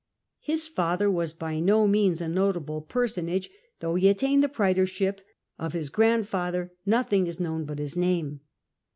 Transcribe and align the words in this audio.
His 0.39 0.67
father 0.67 1.11
was 1.11 1.35
by 1.35 1.59
no 1.59 1.87
means 1.87 2.21
a 2.21 2.27
notable 2.27 2.81
personage, 2.81 3.51
though 3.81 3.93
he 3.93 4.09
attained 4.09 4.43
the 4.43 4.49
praetorship: 4.49 5.21
of 5.59 5.73
his 5.73 5.91
grandfather 5.91 6.73
nothing 6.87 7.27
is 7.27 7.39
known 7.39 7.65
but 7.65 7.77
his 7.77 7.95
name. 7.95 8.39